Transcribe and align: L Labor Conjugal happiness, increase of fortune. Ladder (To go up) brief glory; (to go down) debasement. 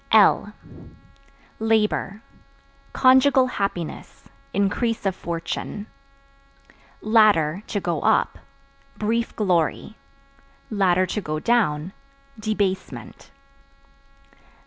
L 0.11 0.53
Labor 1.59 2.23
Conjugal 2.91 3.45
happiness, 3.45 4.27
increase 4.51 5.05
of 5.05 5.15
fortune. 5.15 5.85
Ladder 7.01 7.61
(To 7.67 7.79
go 7.79 8.01
up) 8.01 8.39
brief 8.97 9.35
glory; 9.35 9.95
(to 10.71 11.21
go 11.21 11.39
down) 11.39 11.93
debasement. 12.39 13.29